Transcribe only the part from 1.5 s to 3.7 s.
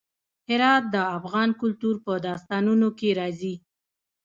کلتور په داستانونو کې راځي.